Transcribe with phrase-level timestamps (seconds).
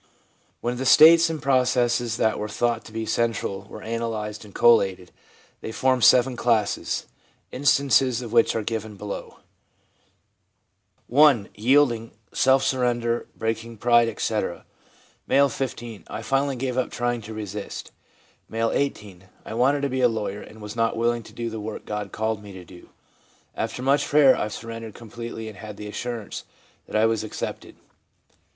[0.61, 5.11] When the states and processes that were thought to be central were analysed and collated,
[5.59, 7.05] they formed seven classes,
[7.51, 9.41] instances of which are given below:—
[11.15, 11.45] I.
[11.53, 14.65] Yielding, self surrender, breaking pride, etc.—
[15.27, 16.03] 90 IN WHAT CONVERSION CONSISTS 91 M., 15.
[16.07, 17.91] 'I finally gave up trying to resist.'
[18.51, 19.25] M., 18.
[19.45, 22.11] 'I wanted to be a lawyer, and was not willing to do the work God
[22.11, 22.89] called me to do.
[23.53, 26.43] After much prayer I surrendered completely, and had the assurance
[26.87, 27.75] that I was accepted.'